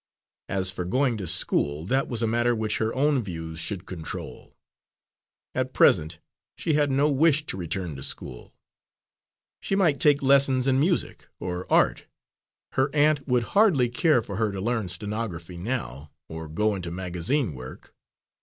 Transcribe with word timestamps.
As 0.49 0.71
for 0.71 0.83
going 0.83 1.15
to 1.17 1.27
school, 1.27 1.85
that 1.85 2.07
was 2.07 2.23
a 2.23 2.25
matter 2.27 2.55
which 2.55 2.79
her 2.79 2.91
own 2.95 3.21
views 3.21 3.59
should 3.59 3.85
control; 3.85 4.57
at 5.53 5.73
present 5.75 6.17
she 6.57 6.73
had 6.73 6.89
no 6.89 7.07
wish 7.07 7.45
to 7.45 7.55
return 7.55 7.95
to 7.97 8.01
school. 8.01 8.51
She 9.59 9.75
might 9.75 9.99
take 9.99 10.23
lessons 10.23 10.65
in 10.65 10.79
music, 10.79 11.27
or 11.39 11.71
art; 11.71 12.05
her 12.71 12.89
aunt 12.95 13.27
would 13.27 13.43
hardly 13.53 13.89
care 13.89 14.23
for 14.23 14.37
her 14.37 14.51
to 14.51 14.59
learn 14.59 14.87
stenography 14.89 15.55
now, 15.57 16.09
or 16.27 16.47
go 16.47 16.73
into 16.73 16.89
magazine 16.89 17.53
work. 17.53 17.93